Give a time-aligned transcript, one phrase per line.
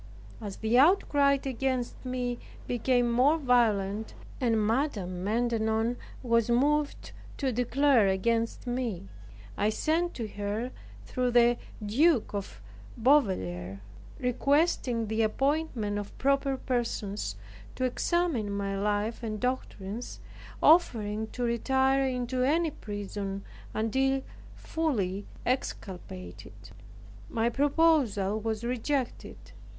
[0.41, 8.07] As the outcry against me became more violent, and Madame Maintenon was moved to declare
[8.07, 9.07] against me,
[9.55, 10.71] I sent to her
[11.05, 12.63] through the Duke of
[12.97, 13.77] Beauvilliers,
[14.17, 17.35] requesting the appointment of proper persons
[17.75, 20.19] to examine my life and doctrines,
[20.63, 24.23] offering to retire into any prison until
[24.55, 26.71] fully exculpated.
[27.29, 29.37] My proposal was rejected.